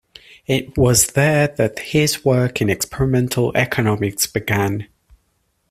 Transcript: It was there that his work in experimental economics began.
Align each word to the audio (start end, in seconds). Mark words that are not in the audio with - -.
It 0.47 0.79
was 0.79 1.09
there 1.11 1.47
that 1.57 1.77
his 1.77 2.25
work 2.25 2.59
in 2.59 2.71
experimental 2.71 3.55
economics 3.55 4.25
began. 4.25 4.87